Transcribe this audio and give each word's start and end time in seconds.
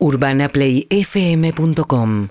UrbanaPlayFM.com 0.00 2.28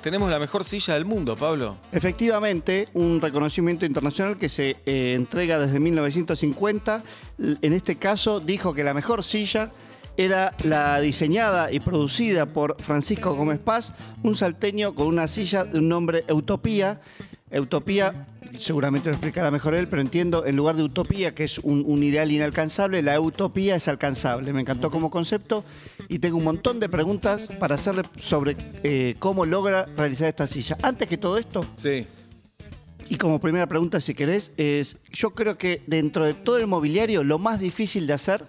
Tenemos 0.00 0.30
la 0.30 0.38
mejor 0.38 0.62
silla 0.64 0.94
del 0.94 1.04
mundo, 1.04 1.36
Pablo. 1.36 1.76
Efectivamente, 1.92 2.88
un 2.94 3.20
reconocimiento 3.20 3.84
internacional 3.84 4.38
que 4.38 4.48
se 4.48 4.76
eh, 4.86 5.14
entrega 5.14 5.58
desde 5.58 5.80
1950. 5.80 7.02
L- 7.38 7.58
En 7.62 7.72
este 7.72 7.96
caso, 7.96 8.38
dijo 8.40 8.72
que 8.74 8.84
la 8.84 8.94
mejor 8.94 9.24
silla 9.24 9.70
era 10.16 10.54
la 10.64 11.00
diseñada 11.00 11.70
y 11.72 11.80
producida 11.80 12.46
por 12.46 12.76
Francisco 12.80 13.34
Gómez 13.34 13.58
Paz, 13.60 13.92
un 14.22 14.34
salteño 14.36 14.94
con 14.94 15.06
una 15.08 15.26
silla 15.28 15.64
de 15.64 15.78
un 15.78 15.88
nombre 15.88 16.24
Utopía. 16.30 17.00
Utopía, 17.50 18.26
seguramente 18.58 19.08
lo 19.08 19.14
explicará 19.14 19.50
mejor 19.50 19.74
él, 19.74 19.88
pero 19.88 20.02
entiendo, 20.02 20.44
en 20.44 20.56
lugar 20.56 20.76
de 20.76 20.82
utopía, 20.82 21.34
que 21.34 21.44
es 21.44 21.58
un, 21.58 21.82
un 21.86 22.02
ideal 22.02 22.30
inalcanzable, 22.30 23.02
la 23.02 23.18
utopía 23.20 23.76
es 23.76 23.88
alcanzable. 23.88 24.52
Me 24.52 24.60
encantó 24.60 24.90
como 24.90 25.10
concepto 25.10 25.64
y 26.08 26.18
tengo 26.18 26.36
un 26.36 26.44
montón 26.44 26.78
de 26.80 26.88
preguntas 26.88 27.46
para 27.58 27.76
hacerle 27.76 28.02
sobre 28.20 28.56
eh, 28.82 29.16
cómo 29.18 29.46
logra 29.46 29.86
realizar 29.96 30.28
esta 30.28 30.46
silla. 30.46 30.76
Antes 30.82 31.08
que 31.08 31.16
todo 31.16 31.38
esto, 31.38 31.64
Sí. 31.78 32.06
y 33.08 33.16
como 33.16 33.40
primera 33.40 33.66
pregunta, 33.66 34.00
si 34.00 34.12
querés, 34.14 34.52
es, 34.58 34.98
yo 35.12 35.30
creo 35.30 35.56
que 35.56 35.82
dentro 35.86 36.26
de 36.26 36.34
todo 36.34 36.58
el 36.58 36.66
mobiliario, 36.66 37.24
lo 37.24 37.38
más 37.38 37.60
difícil 37.60 38.06
de 38.06 38.12
hacer 38.12 38.44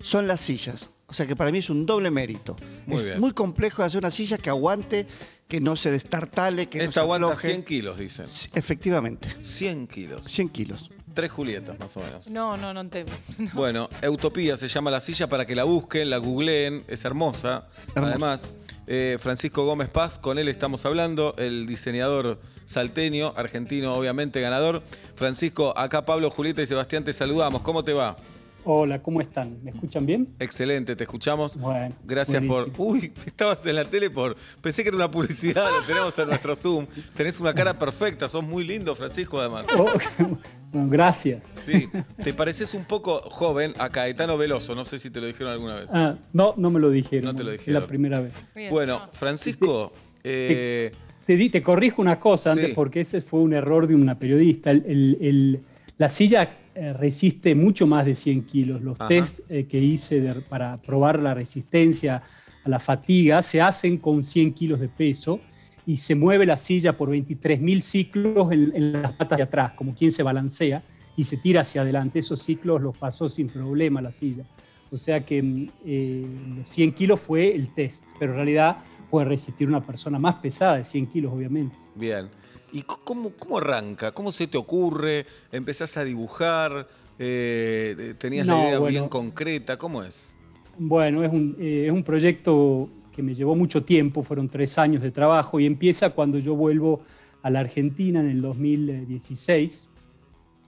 son 0.00 0.26
las 0.26 0.40
sillas. 0.40 0.90
O 1.12 1.14
sea 1.14 1.26
que 1.26 1.36
para 1.36 1.52
mí 1.52 1.58
es 1.58 1.68
un 1.68 1.84
doble 1.84 2.10
mérito. 2.10 2.56
Muy 2.86 2.96
es 2.96 3.04
bien. 3.04 3.20
muy 3.20 3.32
complejo 3.32 3.82
hacer 3.82 3.98
una 3.98 4.10
silla 4.10 4.38
que 4.38 4.48
aguante, 4.48 5.06
que 5.46 5.60
no 5.60 5.76
se 5.76 5.90
destartale, 5.90 6.70
que 6.70 6.78
no 6.78 6.84
se 6.84 6.88
Esta 6.88 7.00
aguanta 7.02 7.26
afloje. 7.26 7.48
100 7.48 7.64
kilos, 7.64 7.98
dicen. 7.98 8.26
Sí, 8.26 8.48
Efectivamente, 8.54 9.28
100 9.44 9.88
kilos. 9.88 10.22
100 10.24 10.48
kilos. 10.48 10.88
Tres 11.12 11.30
Julietas, 11.30 11.78
más 11.78 11.94
o 11.98 12.00
menos. 12.00 12.26
No, 12.28 12.56
no, 12.56 12.72
no 12.72 12.88
te. 12.88 13.04
no. 13.38 13.50
Bueno, 13.52 13.90
Utopía 14.08 14.56
se 14.56 14.68
llama 14.68 14.90
la 14.90 15.02
silla 15.02 15.26
para 15.26 15.44
que 15.44 15.54
la 15.54 15.64
busquen, 15.64 16.08
la 16.08 16.16
googleen, 16.16 16.82
es 16.88 17.04
hermosa. 17.04 17.68
Hermosa. 17.94 18.10
Además, 18.10 18.52
eh, 18.86 19.18
Francisco 19.20 19.66
Gómez 19.66 19.90
Paz, 19.90 20.18
con 20.18 20.38
él 20.38 20.48
estamos 20.48 20.86
hablando, 20.86 21.34
el 21.36 21.66
diseñador 21.66 22.40
salteño, 22.64 23.34
argentino, 23.36 23.92
obviamente 23.92 24.40
ganador. 24.40 24.82
Francisco, 25.14 25.76
acá 25.76 26.06
Pablo, 26.06 26.30
Julieta 26.30 26.62
y 26.62 26.66
Sebastián 26.66 27.04
te 27.04 27.12
saludamos. 27.12 27.60
¿Cómo 27.60 27.84
te 27.84 27.92
va? 27.92 28.16
Hola, 28.64 29.02
¿cómo 29.02 29.20
están? 29.20 29.58
¿Me 29.64 29.70
escuchan 29.72 30.06
bien? 30.06 30.28
Excelente, 30.38 30.94
te 30.94 31.02
escuchamos. 31.02 31.56
Bueno, 31.56 31.92
Gracias 32.04 32.42
por. 32.44 32.70
Uy, 32.78 33.12
estabas 33.26 33.66
en 33.66 33.74
la 33.74 33.84
tele 33.84 34.08
por. 34.08 34.36
Pensé 34.60 34.82
que 34.84 34.88
era 34.90 34.96
una 34.96 35.10
publicidad, 35.10 35.68
lo 35.68 35.82
tenemos 35.84 36.16
en 36.20 36.28
nuestro 36.28 36.54
Zoom. 36.54 36.86
Tenés 37.16 37.40
una 37.40 37.52
cara 37.54 37.76
perfecta, 37.76 38.28
sos 38.28 38.44
muy 38.44 38.64
lindo, 38.64 38.94
Francisco, 38.94 39.40
además. 39.40 39.66
Oh, 39.76 39.90
bueno, 40.72 40.88
gracias. 40.88 41.52
Sí, 41.56 41.88
te 42.22 42.32
pareces 42.32 42.72
un 42.74 42.84
poco 42.84 43.20
joven 43.30 43.72
a 43.78 43.88
Caetano 43.88 44.38
Veloso, 44.38 44.76
no 44.76 44.84
sé 44.84 45.00
si 45.00 45.10
te 45.10 45.20
lo 45.20 45.26
dijeron 45.26 45.52
alguna 45.52 45.74
vez. 45.80 45.90
Ah, 45.92 46.14
no, 46.32 46.54
no 46.56 46.70
me 46.70 46.78
lo 46.78 46.90
dijeron. 46.90 47.24
No 47.24 47.34
te 47.34 47.42
lo 47.42 47.50
dijeron. 47.50 47.82
la 47.82 47.88
primera 47.88 48.20
vez. 48.20 48.32
Bien, 48.54 48.70
Bueno, 48.70 49.00
no. 49.06 49.12
Francisco, 49.12 49.92
eh, 50.22 50.92
Te, 51.26 51.34
di- 51.36 51.50
te 51.50 51.62
corrijo 51.62 52.00
una 52.00 52.20
cosa 52.20 52.54
Sí. 52.54 52.60
antes 52.60 52.74
porque 52.76 53.00
ese 53.00 53.20
fue 53.22 53.40
un 53.40 53.54
error 53.54 53.88
de 53.88 53.96
una 53.96 54.20
periodista. 54.20 54.70
El- 54.70 54.84
el- 54.86 55.18
el- 55.20 55.60
la 55.98 56.08
silla 56.08 56.48
eh, 56.74 56.92
resiste 56.92 57.54
mucho 57.54 57.86
más 57.86 58.04
de 58.04 58.14
100 58.14 58.42
kilos. 58.44 58.80
Los 58.82 59.00
Ajá. 59.00 59.08
test 59.08 59.40
eh, 59.48 59.66
que 59.66 59.78
hice 59.78 60.20
de- 60.20 60.34
para 60.42 60.80
probar 60.80 61.22
la 61.22 61.34
resistencia 61.34 62.22
a 62.64 62.68
la 62.68 62.78
fatiga 62.78 63.42
se 63.42 63.60
hacen 63.60 63.98
con 63.98 64.22
100 64.22 64.52
kilos 64.54 64.80
de 64.80 64.88
peso 64.88 65.40
y 65.84 65.96
se 65.96 66.14
mueve 66.14 66.46
la 66.46 66.56
silla 66.56 66.96
por 66.96 67.10
23.000 67.10 67.80
ciclos 67.80 68.52
en, 68.52 68.72
en 68.74 69.02
las 69.02 69.12
patas 69.12 69.38
de 69.38 69.42
atrás, 69.44 69.72
como 69.72 69.94
quien 69.94 70.12
se 70.12 70.22
balancea 70.22 70.82
y 71.16 71.24
se 71.24 71.36
tira 71.38 71.62
hacia 71.62 71.82
adelante. 71.82 72.20
Esos 72.20 72.40
ciclos 72.40 72.80
los 72.80 72.96
pasó 72.96 73.28
sin 73.28 73.48
problema 73.48 74.00
la 74.00 74.12
silla. 74.12 74.44
O 74.92 74.98
sea 74.98 75.24
que 75.24 75.42
mm, 75.42 75.66
eh, 75.84 76.26
los 76.58 76.68
100 76.68 76.92
kilos 76.92 77.20
fue 77.20 77.54
el 77.54 77.74
test, 77.74 78.04
pero 78.18 78.32
en 78.32 78.36
realidad 78.36 78.76
puede 79.12 79.26
resistir 79.26 79.68
una 79.68 79.82
persona 79.84 80.18
más 80.18 80.36
pesada 80.36 80.78
de 80.78 80.84
100 80.84 81.06
kilos, 81.06 81.32
obviamente. 81.34 81.76
bien. 81.94 82.30
¿Y 82.72 82.80
cómo, 82.84 83.28
cómo 83.38 83.58
arranca? 83.58 84.12
¿Cómo 84.12 84.32
se 84.32 84.46
te 84.46 84.56
ocurre? 84.56 85.26
¿Empezás 85.52 85.98
a 85.98 86.04
dibujar? 86.04 86.88
Eh, 87.18 88.14
¿Tenías 88.16 88.46
la 88.46 88.54
No, 88.54 88.62
idea 88.62 88.78
bueno. 88.78 88.90
bien 88.90 89.08
concreta? 89.10 89.76
¿Cómo 89.76 90.02
es? 90.02 90.32
Bueno, 90.78 91.22
es 91.22 91.30
un, 91.30 91.54
eh, 91.60 91.84
es 91.88 91.92
un 91.92 92.02
proyecto 92.02 92.88
que 93.12 93.22
me 93.22 93.34
llevó 93.34 93.54
mucho 93.54 93.84
tiempo, 93.84 94.22
fueron 94.22 94.48
tres 94.48 94.78
años 94.78 95.02
de 95.02 95.10
trabajo 95.10 95.60
y 95.60 95.66
empieza 95.66 96.08
cuando 96.08 96.38
yo 96.38 96.54
vuelvo 96.56 97.02
a 97.42 97.50
la 97.50 97.60
Argentina 97.60 98.20
en 98.20 98.30
el 98.30 98.40
2016. 98.40 99.90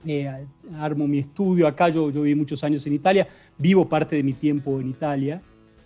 Eh, 0.05 0.45
armo 0.77 1.07
mi 1.07 1.17
estudio 1.17 1.67
acá, 1.67 1.89
yo, 1.89 2.11
yo 2.11 2.21
viví 2.21 2.35
muchos 2.35 2.63
años 2.63 2.85
en 2.85 2.93
Italia, 2.93 3.27
vivo 3.57 3.89
parte 3.89 4.15
de 4.15 4.21
mi 4.21 4.33
tiempo 4.33 4.79
en 4.79 4.89
Italia, 4.89 5.41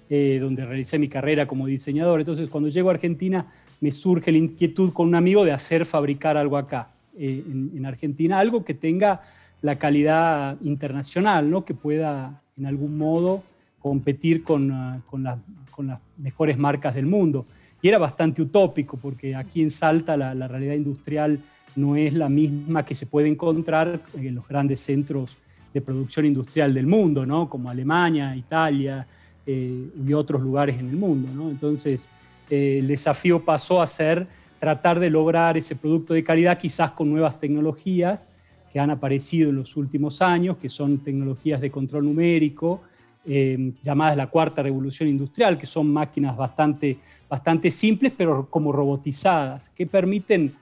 eh, 0.09 0.39
donde 0.41 0.65
realicé 0.65 0.97
mi 0.97 1.07
carrera 1.07 1.45
como 1.47 1.67
diseñador. 1.67 2.19
Entonces, 2.19 2.49
cuando 2.49 2.69
llego 2.69 2.89
a 2.89 2.93
Argentina, 2.93 3.45
me 3.81 3.91
surge 3.91 4.31
la 4.31 4.37
inquietud 4.39 4.91
con 4.91 5.07
un 5.07 5.15
amigo 5.15 5.45
de 5.45 5.51
hacer 5.51 5.85
fabricar 5.85 6.35
algo 6.37 6.57
acá, 6.57 6.89
eh, 7.17 7.43
en, 7.47 7.71
en 7.75 7.85
Argentina, 7.85 8.39
algo 8.39 8.63
que 8.65 8.73
tenga 8.73 9.21
la 9.61 9.77
calidad 9.77 10.57
internacional, 10.63 11.49
¿no? 11.49 11.63
que 11.65 11.73
pueda 11.73 12.41
en 12.57 12.65
algún 12.65 12.97
modo 12.97 13.43
competir 13.79 14.43
con, 14.43 14.71
ah, 14.71 15.01
con, 15.05 15.23
las- 15.23 15.39
con 15.71 15.87
las 15.87 15.99
mejores 16.17 16.57
marcas 16.57 16.95
del 16.95 17.05
mundo. 17.05 17.45
Y 17.81 17.87
era 17.87 17.97
bastante 17.97 18.41
utópico, 18.41 18.97
porque 18.97 19.35
aquí 19.35 19.61
en 19.61 19.69
Salta 19.69 20.17
la, 20.17 20.33
la 20.35 20.47
realidad 20.47 20.73
industrial 20.75 21.39
no 21.75 21.95
es 21.95 22.13
la 22.13 22.27
misma 22.27 22.85
que 22.85 22.95
se 22.95 23.05
puede 23.05 23.29
encontrar 23.29 24.01
en 24.15 24.35
los 24.35 24.45
grandes 24.47 24.81
centros 24.81 25.37
de 25.73 25.79
producción 25.81 26.25
industrial 26.25 26.73
del 26.73 26.87
mundo, 26.87 27.25
¿no? 27.25 27.47
como 27.49 27.69
Alemania, 27.69 28.35
Italia 28.35 29.05
eh, 29.51 29.89
y 30.07 30.13
otros 30.13 30.43
lugares 30.43 30.77
en 30.77 30.89
el 30.89 30.95
mundo. 30.95 31.27
¿no? 31.33 31.49
Entonces, 31.49 32.07
eh, 32.51 32.77
el 32.79 32.87
desafío 32.87 33.43
pasó 33.43 33.81
a 33.81 33.87
ser 33.87 34.27
tratar 34.59 34.99
de 34.99 35.09
lograr 35.09 35.57
ese 35.57 35.75
producto 35.75 36.13
de 36.13 36.23
calidad 36.23 36.59
quizás 36.59 36.91
con 36.91 37.09
nuevas 37.09 37.39
tecnologías 37.39 38.27
que 38.71 38.79
han 38.79 38.91
aparecido 38.91 39.49
en 39.49 39.55
los 39.55 39.75
últimos 39.75 40.21
años, 40.21 40.57
que 40.57 40.69
son 40.69 40.99
tecnologías 40.99 41.59
de 41.61 41.71
control 41.71 42.05
numérico, 42.05 42.81
eh, 43.25 43.73
llamadas 43.81 44.15
la 44.15 44.27
cuarta 44.27 44.61
revolución 44.61 45.09
industrial, 45.09 45.57
que 45.57 45.65
son 45.65 45.91
máquinas 45.91 46.37
bastante, 46.37 46.99
bastante 47.27 47.71
simples, 47.71 48.13
pero 48.15 48.47
como 48.51 48.71
robotizadas, 48.71 49.69
que 49.69 49.87
permiten 49.87 50.53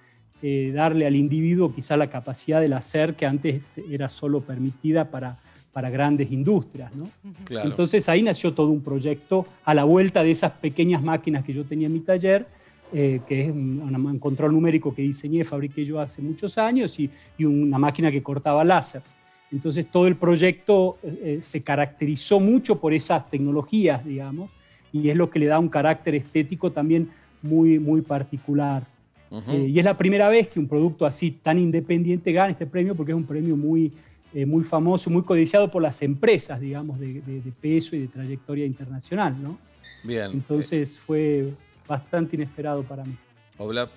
eh, 0.42 0.72
darle 0.74 1.06
al 1.06 1.18
individuo 1.18 1.74
quizá 1.74 1.98
la 1.98 2.10
capacidad 2.10 2.62
del 2.62 2.72
hacer 2.72 3.16
que 3.16 3.26
antes 3.26 3.80
era 3.90 4.08
solo 4.08 4.40
permitida 4.40 5.12
para, 5.12 5.40
para 5.78 5.92
grandes 5.92 6.32
industrias. 6.32 6.92
¿no? 6.96 7.08
Claro. 7.44 7.70
Entonces 7.70 8.10
ahí 8.10 8.24
nació 8.24 8.52
todo 8.52 8.70
un 8.70 8.82
proyecto 8.82 9.46
a 9.64 9.76
la 9.76 9.84
vuelta 9.84 10.24
de 10.24 10.32
esas 10.32 10.54
pequeñas 10.54 11.04
máquinas 11.04 11.46
que 11.46 11.54
yo 11.54 11.66
tenía 11.66 11.86
en 11.86 11.94
mi 11.94 12.00
taller, 12.00 12.48
eh, 12.92 13.20
que 13.28 13.42
es 13.42 13.52
un, 13.52 13.80
un 13.84 14.18
control 14.18 14.54
numérico 14.54 14.96
que 14.96 15.04
diseñé, 15.04 15.44
fabriqué 15.44 15.86
yo 15.86 16.00
hace 16.00 16.20
muchos 16.20 16.58
años 16.58 17.00
y, 17.00 17.12
y 17.38 17.46
una 17.46 17.78
máquina 17.78 18.10
que 18.10 18.24
cortaba 18.24 18.64
láser. 18.64 19.04
Entonces 19.52 19.86
todo 19.86 20.08
el 20.08 20.16
proyecto 20.16 20.98
eh, 21.04 21.20
eh, 21.22 21.40
se 21.44 21.62
caracterizó 21.62 22.40
mucho 22.40 22.82
por 22.82 22.92
esas 22.92 23.30
tecnologías, 23.30 24.04
digamos, 24.04 24.50
y 24.92 25.10
es 25.10 25.16
lo 25.16 25.30
que 25.30 25.38
le 25.38 25.46
da 25.46 25.60
un 25.60 25.70
carácter 25.70 26.16
estético 26.16 26.72
también 26.72 27.12
muy, 27.44 27.78
muy 27.78 28.02
particular. 28.02 28.88
Ujú. 29.30 29.52
Eh, 29.52 29.68
y 29.68 29.78
es 29.78 29.86
la 29.86 29.96
primera 29.96 30.28
vez 30.28 30.48
que 30.48 30.60
un 30.60 30.68
producto 30.68 31.06
así 31.06 31.30
tan 31.30 31.60
independiente 31.60 32.32
gana 32.32 32.50
este 32.50 32.66
premio 32.66 32.96
porque 32.96 33.12
es 33.12 33.16
un 33.16 33.26
premio 33.26 33.56
muy, 33.56 33.94
eh, 34.38 34.46
muy 34.46 34.64
famoso, 34.64 35.10
muy 35.10 35.24
codiciado 35.24 35.72
por 35.72 35.82
las 35.82 36.00
empresas, 36.04 36.60
digamos, 36.60 37.00
de, 37.00 37.22
de- 37.22 37.42
de 37.42 37.52
peso 37.52 37.96
y 37.96 38.02
de 38.02 38.08
trayectoria 38.08 38.68
internacional, 38.68 39.36
¿no? 39.42 39.58
Bien. 40.04 40.30
Entonces 40.32 41.00
fue 41.00 41.54
bastante 41.88 42.36
inesperado 42.36 42.84
para 42.84 43.04
mí. 43.04 43.14
Eh, 43.14 43.56
Oblap, 43.58 43.90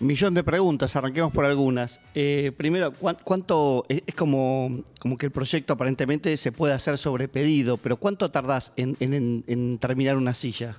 Millón 0.00 0.34
de 0.34 0.42
preguntas, 0.42 0.94
arranquemos 0.96 1.32
por 1.32 1.44
algunas. 1.44 2.00
Eh, 2.14 2.50
primero, 2.56 2.92
¿cuán- 2.92 3.16
¿cuánto? 3.22 3.84
Es 3.88 4.14
como, 4.16 4.82
como 4.98 5.16
que 5.16 5.26
el 5.26 5.32
proyecto 5.32 5.72
aparentemente 5.74 6.36
se 6.36 6.50
puede 6.50 6.74
hacer 6.74 6.98
sobre 6.98 7.28
pedido, 7.28 7.76
pero 7.78 7.96
¿cuánto 7.96 8.28
tardás 8.30 8.72
en, 8.76 8.96
en- 9.00 9.14
en- 9.14 9.44
en 9.46 9.78
terminar 9.78 10.16
una 10.16 10.34
silla? 10.34 10.76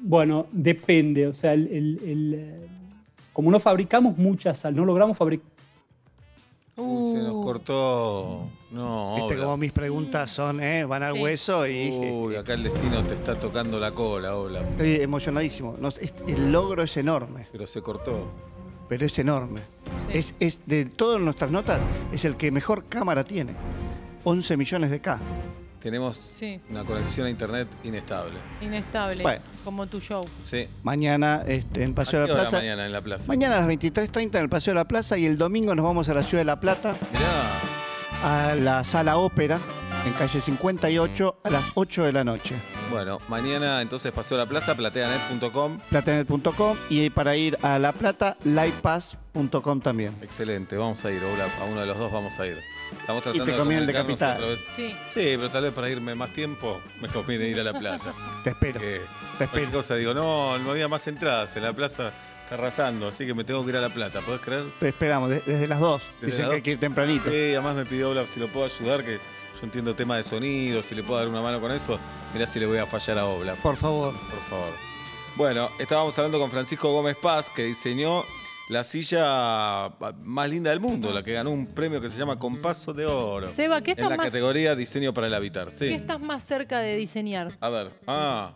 Bueno, 0.00 0.48
depende, 0.50 1.28
o 1.28 1.32
sea, 1.32 1.54
el- 1.54 1.68
el- 1.68 2.00
el, 2.04 2.34
eh, 2.34 2.66
como 3.32 3.50
no 3.50 3.60
fabricamos 3.60 4.18
muchas, 4.18 4.64
no 4.72 4.84
logramos 4.84 5.16
fabricar... 5.16 5.46
Se 6.76 6.82
nos 6.82 7.32
Uh, 7.34 7.42
cortó. 7.44 8.48
No, 8.70 9.16
Viste 9.16 9.34
Oblap. 9.34 9.44
como 9.44 9.56
mis 9.56 9.72
preguntas 9.72 10.30
son, 10.30 10.60
¿eh? 10.62 10.84
van 10.84 11.02
al 11.02 11.14
Sí. 11.14 11.22
hueso 11.22 11.66
y 11.66 11.90
Uy, 11.90 12.36
acá 12.36 12.54
el 12.54 12.62
destino 12.62 13.02
te 13.02 13.14
está 13.14 13.34
tocando 13.38 13.78
la 13.80 13.92
cola, 13.92 14.36
Oblap. 14.36 14.70
estoy 14.70 14.94
emocionadísimo. 14.96 15.76
No, 15.80 15.88
es- 15.88 16.14
el 16.26 16.52
logro 16.52 16.82
es 16.82 16.96
enorme, 16.96 17.48
Pero 17.52 17.66
se 17.66 17.82
cortó. 17.82 18.30
pero 18.88 19.04
es 19.06 19.18
enorme. 19.18 19.60
Sí. 20.10 20.18
Es, 20.18 20.34
es 20.40 20.66
de 20.66 20.84
todas 20.86 21.20
nuestras 21.20 21.50
notas, 21.50 21.80
es 22.12 22.24
el 22.24 22.36
que 22.36 22.50
mejor 22.52 22.84
cámara 22.84 23.24
tiene. 23.24 23.52
11 24.24 24.56
millones 24.56 24.90
de 24.90 25.00
K. 25.00 25.20
Tenemos 25.80 26.20
Sí, 26.28 26.60
una 26.68 26.84
conexión 26.84 27.26
a 27.26 27.30
internet 27.30 27.66
inestable. 27.84 28.38
inestable. 28.60 29.22
Bueno. 29.22 29.40
Como 29.64 29.86
tu 29.86 29.98
show. 30.00 30.26
Sí. 30.46 30.68
Mañana 30.82 31.42
este, 31.46 31.82
en 31.84 31.92
¿A 31.92 31.94
Paseo 31.94 32.20
qué 32.20 32.22
de 32.22 32.28
la 32.28 32.34
hora 32.34 32.42
Plaza. 32.42 32.56
mañana 32.58 32.86
en 32.86 32.92
la 32.92 33.00
plaza? 33.00 33.24
Mañana 33.28 33.56
a 33.56 33.60
las 33.60 33.68
23.30 33.68 34.36
en 34.36 34.42
el 34.42 34.48
Paseo 34.48 34.72
de 34.74 34.80
la 34.80 34.84
Plaza 34.86 35.16
y 35.16 35.24
el 35.26 35.38
domingo 35.38 35.74
nos 35.74 35.84
vamos 35.84 36.08
a 36.10 36.14
la 36.14 36.22
Ciudad 36.22 36.40
de 36.42 36.44
La 36.46 36.60
Plata, 36.60 36.94
Mirá. 37.12 38.50
a 38.50 38.54
la 38.56 38.84
Sala 38.84 39.16
Ópera, 39.16 39.58
en 40.06 40.12
calle 40.14 40.40
58, 40.40 41.40
a 41.44 41.50
las 41.50 41.70
8 41.74 42.04
de 42.04 42.12
la 42.12 42.24
noche. 42.24 42.56
Bueno, 42.90 43.18
mañana 43.28 43.80
entonces 43.80 44.12
paseo 44.12 44.36
a 44.36 44.40
la 44.44 44.48
plaza, 44.48 44.74
plateanet.com. 44.74 45.78
Plateanet.com 45.88 46.76
y 46.90 47.08
para 47.10 47.36
ir 47.36 47.56
a 47.62 47.78
La 47.78 47.92
Plata, 47.92 48.36
livepass.com 48.44 49.80
también. 49.80 50.14
Excelente, 50.22 50.76
vamos 50.76 51.04
a 51.04 51.10
ir, 51.10 51.22
a 51.22 51.64
uno 51.64 51.80
de 51.80 51.86
los 51.86 51.96
dos 51.96 52.12
vamos 52.12 52.38
a 52.38 52.46
ir. 52.46 52.58
Estamos 52.98 53.22
tratando 53.22 53.44
te 53.44 53.52
de 53.52 53.56
conviene 53.58 53.80
el 53.82 53.86
de 53.86 53.92
Capital. 53.92 54.58
Sí. 54.70 54.94
Sí, 55.08 55.32
pero 55.36 55.50
tal 55.50 55.62
vez 55.64 55.72
para 55.72 55.88
irme 55.88 56.14
más 56.14 56.30
tiempo 56.32 56.80
me 57.00 57.08
conviene 57.08 57.48
ir 57.48 57.60
a 57.60 57.64
La 57.64 57.72
Plata. 57.72 58.12
Te 58.44 58.50
espero. 58.50 58.80
Que 58.80 59.00
Te 59.00 59.06
cualquier 59.38 59.62
espero. 59.64 59.70
cosa 59.78 59.94
digo, 59.96 60.14
no, 60.14 60.58
no 60.58 60.70
había 60.70 60.88
más 60.88 61.06
entradas, 61.06 61.54
en 61.56 61.62
la 61.64 61.72
plaza 61.72 62.12
está 62.44 62.54
arrasando, 62.56 63.08
así 63.08 63.26
que 63.26 63.34
me 63.34 63.44
tengo 63.44 63.62
que 63.64 63.70
ir 63.70 63.76
a 63.76 63.80
La 63.80 63.88
Plata, 63.90 64.20
¿podés 64.20 64.40
creer? 64.40 64.64
Te 64.80 64.88
esperamos 64.88 65.30
de- 65.30 65.40
desde 65.46 65.66
las 65.68 65.80
2. 65.80 66.02
Desde 66.20 66.26
Dicen 66.26 66.40
las 66.42 66.50
que 66.50 66.56
hay 66.56 66.62
que 66.62 66.70
ir 66.72 66.80
tempranito. 66.80 67.30
Sí, 67.30 67.36
además 67.52 67.76
me 67.76 67.86
pidió 67.86 68.10
Ola 68.10 68.26
si 68.26 68.40
lo 68.40 68.48
puedo 68.48 68.66
ayudar, 68.66 69.04
que 69.04 69.14
yo 69.14 69.60
entiendo 69.62 69.94
tema 69.94 70.16
de 70.16 70.24
sonido, 70.24 70.82
si 70.82 70.94
le 70.94 71.02
puedo 71.02 71.18
dar 71.20 71.28
una 71.28 71.42
mano 71.42 71.60
con 71.60 71.70
eso, 71.72 71.98
mirá 72.32 72.46
si 72.46 72.58
le 72.60 72.66
voy 72.66 72.78
a 72.78 72.86
fallar 72.86 73.18
a 73.18 73.26
Obla. 73.26 73.54
Por 73.56 73.76
favor. 73.76 74.14
Por 74.14 74.40
favor. 74.48 74.72
Bueno, 75.36 75.70
estábamos 75.78 76.18
hablando 76.18 76.38
con 76.38 76.50
Francisco 76.50 76.90
Gómez 76.92 77.16
Paz, 77.16 77.50
que 77.50 77.62
diseñó 77.64 78.24
la 78.70 78.84
silla 78.84 79.88
más 80.22 80.48
linda 80.48 80.70
del 80.70 80.78
mundo, 80.80 81.12
la 81.12 81.22
que 81.22 81.32
ganó 81.32 81.50
un 81.50 81.66
premio 81.66 82.00
que 82.00 82.08
se 82.08 82.16
llama 82.16 82.38
Compaso 82.38 82.92
de 82.92 83.04
Oro. 83.04 83.48
Seba, 83.52 83.80
¿qué 83.82 83.90
En 83.92 83.98
estás 83.98 84.10
la 84.10 84.16
más- 84.16 84.26
categoría 84.26 84.76
Diseño 84.76 85.12
para 85.12 85.26
el 85.26 85.34
Habitar. 85.34 85.70
Sí. 85.72 85.88
¿Qué 85.88 85.94
estás 85.96 86.20
más 86.20 86.44
cerca 86.44 86.78
de 86.78 86.96
diseñar? 86.96 87.48
A 87.60 87.68
ver. 87.68 87.90
Ah. 88.06 88.54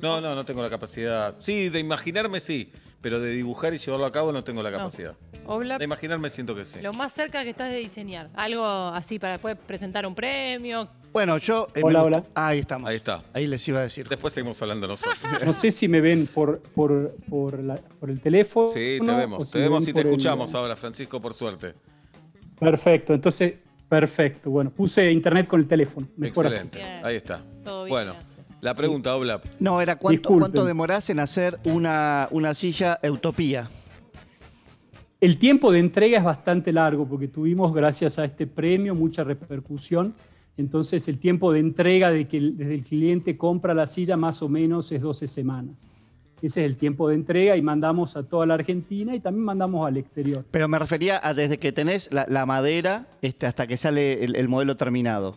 No, 0.00 0.20
no, 0.20 0.36
no 0.36 0.44
tengo 0.44 0.62
la 0.62 0.70
capacidad. 0.70 1.34
Sí, 1.40 1.70
de 1.70 1.80
imaginarme 1.80 2.38
sí, 2.38 2.72
pero 3.00 3.18
de 3.18 3.30
dibujar 3.32 3.74
y 3.74 3.78
llevarlo 3.78 4.06
a 4.06 4.12
cabo 4.12 4.30
no 4.30 4.44
tengo 4.44 4.62
la 4.62 4.70
No. 4.70 4.78
capacidad. 4.78 5.14
Obla, 5.46 5.76
De 5.78 5.84
imaginarme 5.84 6.30
siento 6.30 6.54
que 6.54 6.64
sí. 6.64 6.80
lo 6.80 6.92
más 6.92 7.12
cerca 7.12 7.42
que 7.42 7.50
estás 7.50 7.70
de 7.70 7.78
diseñar. 7.78 8.30
Algo 8.34 8.64
así 8.64 9.18
para 9.18 9.32
después 9.34 9.58
presentar 9.58 10.06
un 10.06 10.14
premio. 10.14 10.88
Bueno, 11.12 11.38
yo. 11.38 11.68
eh, 11.74 11.80
Hola, 11.82 12.00
me 12.00 12.06
hola. 12.06 12.24
Ahí 12.34 12.58
estamos. 12.60 12.88
Ahí 12.88 12.96
está. 12.96 13.22
Ahí 13.32 13.46
les 13.46 13.66
iba 13.68 13.80
a 13.80 13.82
decir. 13.82 14.08
Después 14.08 14.32
seguimos 14.32 14.60
hablando 14.62 14.86
nosotros. 14.86 15.16
No 15.44 15.52
sé 15.52 15.70
si 15.70 15.88
me 15.88 16.00
ven 16.00 16.26
por, 16.26 16.60
por, 16.60 17.14
por, 17.28 17.58
la- 17.62 17.76
por 17.98 18.10
el 18.10 18.20
teléfono. 18.20 18.68
Sí, 18.68 18.98
te 19.04 19.10
o 19.10 19.16
vemos. 19.16 19.46
si 19.48 19.52
Te 19.52 19.58
me 19.58 19.64
vemos 19.64 19.84
ven 19.84 19.90
y 19.90 19.92
te 19.94 20.00
por 20.00 20.00
el- 20.02 20.06
escuchamos 20.08 20.54
ahora, 20.54 20.76
Francisco, 20.76 21.20
por 21.20 21.34
suerte. 21.34 21.74
Perfecto, 22.58 23.14
entonces, 23.14 23.54
perfecto. 23.88 24.50
Bueno, 24.50 24.70
puse 24.70 25.10
internet 25.10 25.46
con 25.46 25.60
el 25.60 25.66
teléfono. 25.66 26.06
Mejor 26.16 26.46
así. 26.46 26.56
Excelente. 26.56 26.78
Bien. 26.78 27.04
Ahí 27.06 27.16
está. 27.16 27.40
Todo 27.64 27.84
bien, 27.84 27.92
Bueno, 27.94 28.12
gracias. 28.14 28.38
la 28.60 28.74
pregunta, 28.74 29.14
Oblap. 29.16 29.44
No, 29.60 29.80
era 29.80 29.96
cuánto, 29.96 30.18
Disculpen. 30.20 30.40
cuánto 30.40 30.64
demorás 30.64 31.08
en 31.10 31.20
hacer 31.20 31.58
una, 31.64 32.28
una 32.32 32.52
silla 32.54 32.98
Utopía. 33.08 33.68
El 35.20 35.38
tiempo 35.38 35.72
de 35.72 35.80
entrega 35.80 36.18
es 36.18 36.24
bastante 36.24 36.72
largo 36.72 37.06
porque 37.08 37.26
tuvimos, 37.28 37.72
gracias 37.74 38.18
a 38.20 38.24
este 38.24 38.46
premio, 38.46 38.94
mucha 38.94 39.24
repercusión. 39.24 40.14
Entonces, 40.58 41.08
el 41.08 41.18
tiempo 41.18 41.52
de 41.52 41.60
entrega 41.60 42.10
de 42.10 42.26
que 42.28 42.36
el- 42.36 42.56
desde 42.56 42.74
el 42.74 42.82
cliente 42.84 43.36
compra 43.38 43.72
la 43.74 43.86
silla 43.86 44.16
más 44.16 44.42
o 44.42 44.48
menos 44.48 44.92
es 44.92 45.00
12 45.00 45.26
semanas. 45.26 45.88
Ese 46.42 46.60
es 46.60 46.66
el 46.66 46.76
tiempo 46.76 47.08
de 47.08 47.14
entrega 47.16 47.56
y 47.56 47.62
mandamos 47.62 48.16
a 48.16 48.22
toda 48.22 48.44
la 48.46 48.54
Argentina 48.54 49.14
y 49.14 49.20
también 49.20 49.44
mandamos 49.44 49.86
al 49.88 49.96
exterior. 49.96 50.44
Pero 50.50 50.68
me 50.68 50.78
refería 50.78 51.18
a 51.22 51.32
desde 51.34 51.58
que 51.58 51.72
tenés 51.72 52.12
la, 52.12 52.26
la 52.28 52.44
madera 52.46 53.08
este, 53.22 53.46
hasta 53.46 53.66
que 53.66 53.76
sale 53.76 54.22
el, 54.24 54.36
el 54.36 54.46
modelo 54.48 54.76
terminado. 54.76 55.36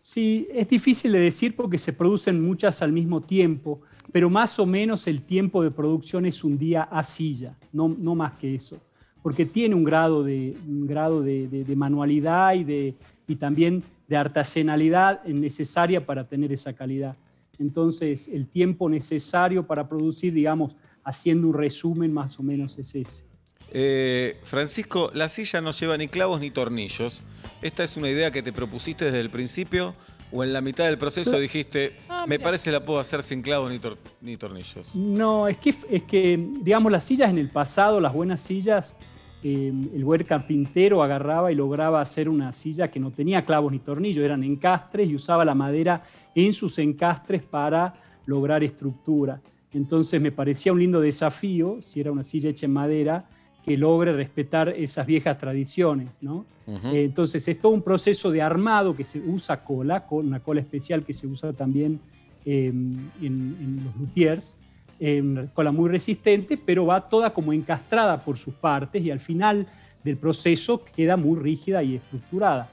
Sí, 0.00 0.48
es 0.52 0.68
difícil 0.68 1.12
de 1.12 1.20
decir 1.20 1.54
porque 1.54 1.78
se 1.78 1.92
producen 1.92 2.42
muchas 2.44 2.82
al 2.82 2.90
mismo 2.90 3.20
tiempo, 3.20 3.80
pero 4.10 4.28
más 4.28 4.58
o 4.58 4.66
menos 4.66 5.06
el 5.06 5.22
tiempo 5.22 5.62
de 5.62 5.70
producción 5.70 6.26
es 6.26 6.42
un 6.42 6.58
día 6.58 6.82
a 6.82 7.04
silla, 7.04 7.56
no, 7.72 7.88
no 7.88 8.16
más 8.16 8.32
que 8.32 8.54
eso, 8.56 8.80
porque 9.22 9.46
tiene 9.46 9.76
un 9.76 9.84
grado 9.84 10.24
de, 10.24 10.56
un 10.68 10.86
grado 10.88 11.22
de, 11.22 11.46
de- 11.46 11.62
de 11.64 11.76
manualidad 11.76 12.54
y, 12.54 12.64
de, 12.64 12.94
y 13.28 13.36
también 13.36 13.84
de 14.08 14.16
artesanalidad 14.16 15.22
necesaria 15.24 16.04
para 16.04 16.26
tener 16.28 16.52
esa 16.52 16.72
calidad. 16.74 17.16
Entonces, 17.58 18.28
el 18.28 18.48
tiempo 18.48 18.88
necesario 18.88 19.66
para 19.66 19.88
producir, 19.88 20.32
digamos, 20.32 20.76
haciendo 21.04 21.48
un 21.48 21.54
resumen 21.54 22.12
más 22.12 22.38
o 22.38 22.42
menos 22.42 22.78
es 22.78 22.94
ese. 22.94 23.24
Eh, 23.72 24.38
Francisco, 24.44 25.10
la 25.14 25.28
silla 25.28 25.60
no 25.60 25.70
lleva 25.72 25.96
ni 25.96 26.08
clavos 26.08 26.40
ni 26.40 26.50
tornillos. 26.50 27.20
¿Esta 27.62 27.84
es 27.84 27.96
una 27.96 28.08
idea 28.10 28.30
que 28.30 28.42
te 28.42 28.52
propusiste 28.52 29.04
desde 29.06 29.20
el 29.20 29.30
principio 29.30 29.94
o 30.30 30.42
en 30.44 30.52
la 30.52 30.60
mitad 30.60 30.84
del 30.86 30.98
proceso 30.98 31.38
dijiste, 31.38 31.92
Ah, 32.08 32.24
me 32.26 32.38
parece 32.38 32.72
la 32.72 32.84
puedo 32.84 32.98
hacer 32.98 33.22
sin 33.22 33.42
clavos 33.42 33.70
ni, 33.70 33.78
tor- 33.78 33.98
ni 34.20 34.36
tornillos? 34.36 34.86
No, 34.94 35.46
es 35.48 35.56
que, 35.58 35.74
es 35.90 36.02
que, 36.04 36.48
digamos, 36.62 36.90
las 36.90 37.04
sillas 37.04 37.30
en 37.30 37.38
el 37.38 37.50
pasado, 37.50 38.00
las 38.00 38.12
buenas 38.12 38.40
sillas, 38.42 38.94
eh, 39.42 39.72
el 39.94 40.04
buen 40.04 40.22
carpintero 40.24 41.02
agarraba 41.02 41.50
y 41.50 41.54
lograba 41.54 42.00
hacer 42.00 42.28
una 42.28 42.52
silla 42.52 42.90
que 42.90 43.00
no 43.00 43.10
tenía 43.10 43.44
clavos 43.44 43.72
ni 43.72 43.78
tornillos, 43.78 44.24
eran 44.24 44.44
encastres 44.44 45.08
y 45.08 45.14
usaba 45.14 45.44
la 45.44 45.54
madera 45.54 46.02
en 46.34 46.52
sus 46.52 46.78
encastres 46.78 47.42
para 47.42 47.92
lograr 48.26 48.62
estructura. 48.62 49.40
Entonces 49.72 50.20
me 50.20 50.32
parecía 50.32 50.72
un 50.72 50.78
lindo 50.78 51.00
desafío, 51.00 51.80
si 51.80 52.00
era 52.00 52.12
una 52.12 52.24
silla 52.24 52.50
hecha 52.50 52.66
en 52.66 52.72
madera, 52.72 53.24
que 53.64 53.76
logre 53.76 54.12
respetar 54.12 54.68
esas 54.70 55.06
viejas 55.06 55.38
tradiciones, 55.38 56.08
¿no? 56.20 56.44
Eh, 56.66 57.04
Entonces 57.04 57.46
es 57.48 57.60
todo 57.60 57.72
un 57.72 57.82
proceso 57.82 58.30
de 58.30 58.42
armado 58.42 58.94
que 58.94 59.04
se 59.04 59.20
usa 59.20 59.64
cola, 59.64 60.06
con 60.06 60.26
una 60.26 60.40
cola 60.40 60.60
especial 60.60 61.04
que 61.04 61.12
se 61.12 61.26
usa 61.26 61.52
también 61.52 62.00
eh, 62.44 62.68
en, 62.68 63.10
en 63.20 63.80
los 63.84 63.96
luthiers, 63.96 64.56
eh, 65.04 65.48
cola 65.52 65.72
muy 65.72 65.90
resistente, 65.90 66.56
pero 66.56 66.86
va 66.86 67.00
toda 67.08 67.34
como 67.34 67.52
encastrada 67.52 68.20
por 68.24 68.36
sus 68.38 68.54
partes 68.54 69.02
y 69.04 69.10
al 69.10 69.18
final 69.18 69.66
del 70.04 70.16
proceso 70.16 70.84
queda 70.96 71.16
muy 71.16 71.38
rígida 71.40 71.82
y 71.82 71.96
estructurada. 71.96 72.70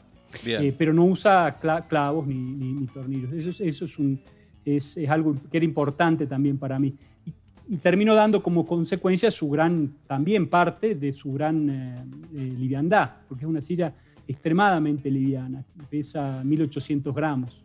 Eh, 0.61 0.75
pero 0.77 0.93
no 0.93 1.05
usa 1.05 1.59
cla- 1.59 1.87
clavos 1.87 2.27
ni, 2.27 2.35
ni- 2.35 2.73
ni 2.73 2.85
tornillos. 2.85 3.31
Eso, 3.33 3.49
es, 3.49 3.61
eso 3.61 3.85
es, 3.85 3.97
un- 3.97 4.19
es- 4.63 4.97
es 4.97 5.09
algo 5.09 5.35
que 5.49 5.57
era 5.57 5.65
importante 5.65 6.27
también 6.27 6.59
para 6.59 6.77
mí. 6.77 6.93
Y, 7.25 7.73
y 7.73 7.77
terminó 7.77 8.13
dando 8.13 8.43
como 8.43 8.67
consecuencia 8.67 9.31
su 9.31 9.49
gran, 9.49 9.91
también 10.05 10.47
parte 10.47 10.93
de 10.93 11.11
su 11.11 11.33
gran 11.33 11.67
eh, 11.67 11.95
eh, 12.35 12.53
liviandad, 12.59 13.09
porque 13.27 13.45
es 13.45 13.49
una 13.49 13.61
silla 13.61 13.91
extremadamente 14.27 15.09
liviana, 15.09 15.63
pesa 15.89 16.43
1800 16.43 17.13
gramos. 17.15 17.59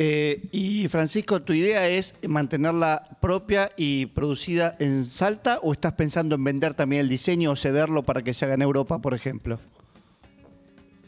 Eh, 0.00 0.42
y 0.52 0.86
Francisco, 0.88 1.42
¿tu 1.42 1.52
idea 1.52 1.88
es 1.88 2.14
mantenerla 2.26 3.18
propia 3.20 3.72
y 3.76 4.06
producida 4.06 4.76
en 4.78 5.02
Salta 5.04 5.58
o 5.60 5.72
estás 5.72 5.94
pensando 5.94 6.36
en 6.36 6.44
vender 6.44 6.74
también 6.74 7.00
el 7.00 7.08
diseño 7.08 7.50
o 7.50 7.56
cederlo 7.56 8.04
para 8.04 8.22
que 8.22 8.32
se 8.32 8.44
haga 8.44 8.54
en 8.54 8.62
Europa, 8.62 9.00
por 9.00 9.12
ejemplo? 9.12 9.58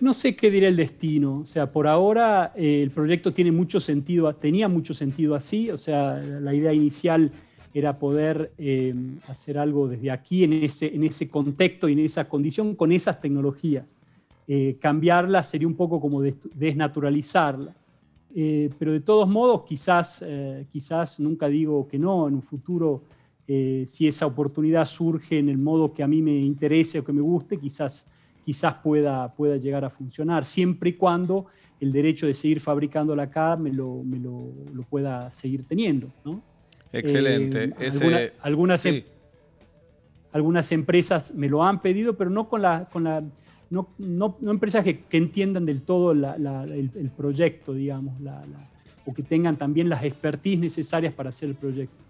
No 0.01 0.13
sé 0.13 0.35
qué 0.35 0.51
dirá 0.51 0.67
el 0.67 0.77
destino. 0.77 1.39
O 1.39 1.47
sea, 1.47 1.71
por 1.71 1.87
ahora 1.87 2.53
eh, 2.57 2.83
el 2.83 2.91
proyecto 2.91 3.33
tiene 3.33 3.53
mucho 3.53 3.79
sentido, 3.79 4.35
tenía 4.35 4.67
mucho 4.67 4.93
sentido 4.93 5.37
así. 5.37 5.71
O 5.71 5.79
sea, 5.79 6.17
la 6.17 6.53
idea 6.53 6.73
inicial 6.73 7.31
era 7.73 7.97
poder 7.97 8.51
eh, 8.59 8.93
hacer 9.29 9.57
algo 9.57 9.87
desde 9.87 10.11
aquí, 10.11 10.43
en 10.43 10.53
ese, 10.55 10.93
en 10.93 11.05
ese 11.05 11.29
contexto 11.29 11.89
y 11.89 11.93
en 11.93 12.01
esa 12.01 12.29
condición, 12.29 12.75
con 12.75 12.91
esas 12.91 13.21
tecnologías. 13.21 13.85
Eh, 14.49 14.79
cambiarla 14.81 15.45
sería 15.45 15.69
un 15.69 15.77
poco 15.77 16.01
como 16.01 16.23
des- 16.23 16.35
desnaturalizarla. 16.55 17.73
Eh, 18.35 18.71
pero 18.79 18.93
de 18.93 19.01
todos 19.01 19.29
modos, 19.29 19.63
quizás, 19.67 20.23
eh, 20.27 20.67
quizás 20.73 21.19
nunca 21.21 21.49
digo 21.49 21.89
que 21.89 21.99
no, 21.99 22.29
en 22.29 22.35
un 22.35 22.43
futuro, 22.43 23.03
eh, 23.49 23.85
si 23.87 24.07
esa 24.07 24.27
oportunidad 24.27 24.85
surge 24.87 25.39
en 25.39 25.49
el 25.49 25.59
modo 25.59 25.93
que 25.93 26.03
a 26.03 26.07
mí 26.07 26.23
me 26.23 26.39
interese 26.39 27.01
o 27.01 27.05
que 27.05 27.13
me 27.13 27.21
guste, 27.21 27.57
quizás, 27.59 28.09
quizás 28.45 28.75
pueda, 28.75 29.33
pueda 29.35 29.57
llegar 29.57 29.85
a 29.85 29.91
funcionar, 29.91 30.45
siempre 30.47 30.91
y 30.91 30.93
cuando 30.95 31.47
el 31.81 31.91
derecho 31.93 32.27
de 32.27 32.35
seguir 32.35 32.61
fabricándola 32.61 33.25
acá 33.25 33.57
me 33.57 33.73
lo, 33.73 34.03
me 34.05 34.19
lo, 34.19 34.53
lo 34.73 34.83
pueda 34.85 35.31
seguir 35.33 35.65
teniendo. 35.67 36.09
¿no? 36.25 36.41
Excelente. 36.93 37.73
Ese- 37.81 38.05
alguna- 38.05 38.33
algunas, 38.43 38.81
sí. 38.83 38.89
em- 38.91 39.03
algunas 40.33 40.71
empresas 40.73 41.35
me 41.35 41.49
lo 41.49 41.65
han 41.65 41.81
pedido, 41.83 42.17
pero 42.17 42.31
no 42.31 42.49
con 42.49 42.63
la, 42.63 42.89
con 42.93 43.05
la 43.05 43.23
no, 43.71 43.89
no- 43.99 44.37
no 44.41 44.51
empresas 44.51 44.85
que, 44.85 45.01
que 45.01 45.17
entiendan 45.17 45.65
del 45.67 45.83
todo 45.83 46.13
la- 46.15 46.37
la- 46.39 46.65
el, 46.65 46.91
el 46.95 47.11
proyecto, 47.17 47.73
digamos, 47.73 48.21
la- 48.21 48.41
la- 48.47 48.69
o 49.07 49.15
que 49.15 49.23
tengan 49.23 49.57
también 49.57 49.89
las 49.89 50.05
expertise 50.05 50.59
necesarias 50.59 51.13
para 51.15 51.31
hacer 51.31 51.49
el 51.49 51.55
proyecto. 51.55 52.03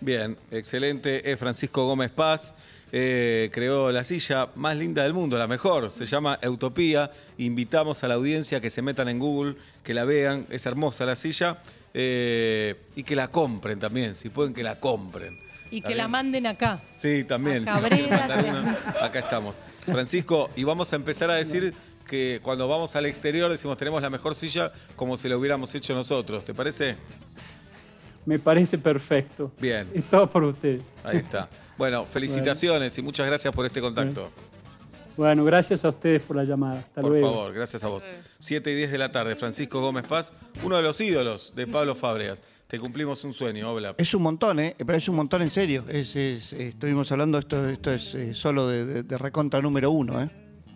Bien, 0.00 0.36
excelente. 0.50 1.30
Es 1.30 1.38
Francisco 1.38 1.86
Gómez 1.86 2.10
Paz. 2.10 2.54
eh, 2.94 3.48
creó 3.54 3.90
la 3.90 4.04
silla 4.04 4.48
más 4.56 4.76
linda 4.76 5.02
del 5.04 5.14
mundo, 5.14 5.38
la 5.38 5.46
mejor. 5.46 5.90
Se 5.90 6.04
llama 6.04 6.38
Utopía. 6.46 7.10
Invitamos 7.38 8.04
a 8.04 8.08
la 8.08 8.14
audiencia 8.16 8.60
que 8.60 8.68
se 8.68 8.82
metan 8.82 9.08
en 9.08 9.18
Google, 9.18 9.54
que 9.82 9.94
la 9.94 10.04
vean. 10.04 10.46
Es 10.50 10.66
hermosa 10.66 11.06
la 11.06 11.16
silla. 11.16 11.58
eh, 11.94 12.74
y 12.96 13.02
que 13.02 13.14
la 13.16 13.28
compren 13.28 13.78
también, 13.78 14.14
si 14.14 14.28
pueden 14.30 14.52
que 14.54 14.62
la 14.62 14.80
compren. 14.80 15.34
Y 15.70 15.76
¿Está 15.78 15.88
que 15.88 15.94
la 15.94 16.08
manden 16.08 16.46
acá. 16.46 16.82
Sí, 16.96 17.24
también. 17.24 17.66
A 17.68 17.76
Si 17.76 17.82
Cabrera, 17.82 18.16
mandar 18.18 18.44
una, 18.44 18.78
acá 19.06 19.18
estamos. 19.20 19.54
Francisco, 19.84 20.50
y 20.56 20.64
vamos 20.64 20.92
a 20.92 20.96
empezar 20.96 21.30
a 21.30 21.34
decir 21.34 21.74
que 22.06 22.40
cuando 22.42 22.68
vamos 22.68 22.94
al 22.96 23.06
exterior 23.06 23.50
decimos 23.50 23.76
tenemos 23.78 24.02
la 24.02 24.10
mejor 24.10 24.34
silla 24.34 24.72
como 24.96 25.16
si 25.16 25.28
la 25.28 25.36
hubiéramos 25.36 25.74
hecho 25.74 25.94
nosotros. 25.94 26.44
¿Te 26.44 26.54
parece? 26.54 26.96
Me 28.24 28.38
parece 28.38 28.78
perfecto. 28.78 29.52
Bien. 29.60 29.88
Es 29.94 30.04
todo 30.04 30.28
por 30.30 30.44
ustedes. 30.44 30.82
Ahí 31.02 31.18
está. 31.18 31.48
Bueno, 31.76 32.06
felicitaciones 32.06 32.96
y 32.98 33.02
muchas 33.02 33.26
gracias 33.26 33.52
por 33.54 33.66
este 33.66 33.80
contacto. 33.80 34.30
Bueno, 35.16 35.44
gracias 35.44 35.84
a 35.84 35.90
ustedes 35.90 36.22
por 36.22 36.36
la 36.36 36.44
llamada. 36.44 36.80
Hasta 36.80 37.00
Por 37.00 37.10
luego. 37.10 37.30
favor, 37.30 37.52
gracias 37.52 37.84
a 37.84 37.88
vos. 37.88 38.02
7 38.38 38.70
y 38.70 38.74
10 38.76 38.92
de 38.92 38.98
la 38.98 39.12
tarde, 39.12 39.36
Francisco 39.36 39.80
Gómez 39.80 40.06
Paz, 40.06 40.32
uno 40.62 40.76
de 40.76 40.82
los 40.82 41.00
ídolos 41.00 41.52
de 41.54 41.66
Pablo 41.66 41.94
Fábregas. 41.94 42.42
Te 42.72 42.80
cumplimos 42.80 43.22
un 43.24 43.34
sueño, 43.34 43.70
Obla. 43.70 43.94
Es 43.98 44.14
un 44.14 44.22
montón, 44.22 44.58
¿eh? 44.58 44.74
Pero 44.78 44.94
es 44.96 45.06
un 45.06 45.16
montón 45.16 45.42
en 45.42 45.50
serio. 45.50 45.84
Es, 45.90 46.16
es- 46.16 46.54
eh, 46.54 46.68
estuvimos 46.68 47.12
hablando, 47.12 47.36
esto, 47.36 47.68
esto 47.68 47.92
es 47.92 48.14
eh, 48.14 48.32
solo 48.32 48.66
de, 48.66 48.86
de- 48.86 49.02
de 49.02 49.18
recontra 49.18 49.60
número 49.60 49.90
uno, 49.90 50.22
¿eh? 50.22 50.30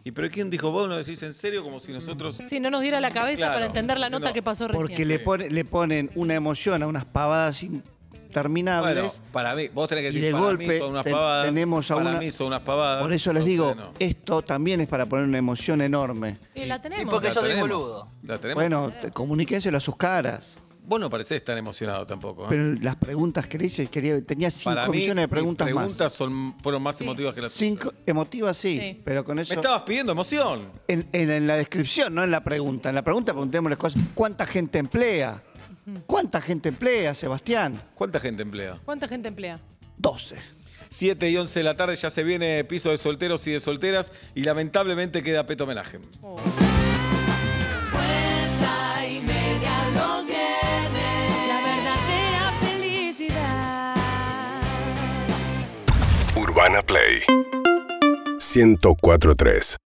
¿Y 0.05 0.11
pero 0.11 0.29
quién 0.31 0.51
dijo 0.51 0.71
vos? 0.71 0.91
¿Lo 0.91 0.99
decís 0.99 1.23
en 1.23 1.33
serio? 1.33 1.65
Como 1.65 1.81
si 1.81 1.93
nosotros. 1.95 2.37
Si 2.47 2.61
no 2.61 2.71
nos 2.71 2.83
diera 2.83 3.01
la 3.01 3.11
cabeza 3.11 3.39
Claro. 3.47 3.55
para 3.55 3.67
entender 3.67 3.99
la 3.99 4.11
nota 4.11 4.29
No, 4.29 4.35
que 4.35 4.43
pasó 4.43 4.69
recién. 4.69 4.87
Porque 4.87 5.07
le, 5.07 5.19
pone- 5.21 5.49
le 5.49 5.65
ponen 5.65 6.11
una 6.17 6.35
emoción 6.35 6.83
a 6.83 6.87
unas 6.87 7.07
pavadas 7.07 7.63
interminables. 7.63 8.95
Bueno, 9.03 9.13
para 9.33 9.55
mí, 9.55 9.69
vos 9.69 9.89
tenés 9.89 10.03
que 10.03 10.09
y 10.09 10.13
decir, 10.21 10.25
de 10.27 10.33
para 10.33 10.45
golpe 10.45 10.67
mí 10.69 10.79
son 10.79 10.91
unas 10.91 11.05
pavadas. 11.07 11.47
tenemos 11.47 11.91
a 11.91 11.95
para 11.95 12.11
una- 12.11 12.19
mí 12.19 12.31
son 12.31 12.49
unas 12.49 12.61
pavadas. 12.61 13.03
Por 13.03 13.13
eso 13.15 13.33
les 13.33 13.45
digo, 13.47 13.75
no. 13.75 13.93
esto 13.99 14.43
también 14.43 14.83
es 14.83 14.87
para 14.89 15.07
poner 15.07 15.25
una 15.25 15.39
emoción 15.39 15.81
enorme. 15.81 16.37
Y 16.55 16.67
la 16.67 16.83
tenemos. 16.83 17.07
Y 17.07 17.09
porque 17.09 17.29
La 17.29 17.35
yo 17.35 17.41
soy 17.41 17.55
boludo. 17.59 18.07
La 18.23 18.37
tenemos. 18.37 18.55
Bueno, 18.63 18.93
comuníquenselo 19.15 19.79
a 19.79 19.81
sus 19.81 19.97
caras. 19.97 20.59
Vos 20.87 21.01
no 21.01 21.11
parecés 21.11 21.43
tan 21.43 21.59
emocionado 21.59 22.07
tampoco. 22.07 22.45
¿eh? 22.45 22.47
Pero 22.49 22.75
las 22.75 22.95
preguntas 22.97 23.47
que 23.49 23.59
le 23.59 23.67
hice, 23.67 23.89
quería, 23.89 24.23
tenía 24.25 24.51
cinco 24.53 24.71
para 24.77 24.87
mí, 24.89 24.99
millones 24.99 25.17
de 25.23 25.27
mis 25.27 25.31
preguntas, 25.31 25.65
preguntas 25.67 26.13
son, 26.13 26.55
fueron 26.61 26.83
más 26.83 26.97
Sí. 26.97 27.05
emotivas 27.05 27.35
que 27.35 27.41
las 27.41 27.53
Cinco, 27.53 27.93
emotivas 28.07 28.57
sí, 28.57 28.79
Sí. 28.79 29.03
pero 29.05 29.25
con 29.25 29.39
eso... 29.41 29.53
Me 29.53 29.57
estabas 29.57 29.83
pidiendo 29.83 30.13
emoción. 30.13 30.61
En, 30.87 31.09
en- 31.13 31.31
en 31.31 31.47
la 31.49 31.57
descripción, 31.57 32.15
no 32.15 32.23
en 32.23 32.31
la 32.31 32.45
pregunta. 32.45 32.89
En 32.91 32.95
la 32.95 33.03
pregunta 33.03 33.33
preguntémosle 33.33 33.77
cosas. 33.77 34.01
¿Cuánta 34.15 34.47
gente 34.47 34.79
emplea? 34.79 35.43
¿Cuánta 36.07 36.41
gente 36.41 36.69
emplea, 36.69 37.15
Sebastián? 37.15 37.81
¿Cuánta 37.95 38.19
gente 38.21 38.43
emplea? 38.43 38.79
¿Cuánta 38.85 39.09
gente 39.09 39.29
emplea? 39.29 39.61
12. 39.99 40.37
7 40.89 41.29
y 41.31 41.37
11 41.37 41.59
de 41.61 41.65
la 41.65 41.77
tarde 41.77 41.97
ya 41.97 42.11
se 42.11 42.23
viene 42.23 42.63
piso 42.65 42.91
de 42.91 42.99
solteros 42.99 43.45
y 43.49 43.53
de 43.53 43.61
solteras 43.61 44.13
y 44.37 44.43
lamentablemente 44.45 45.23
queda 45.23 45.47
Peto 45.47 45.65
Homenaje. 45.65 45.99
Oh. 46.23 46.39
Urbana 56.67 56.83
Play. 56.83 57.23
1043 58.41 59.86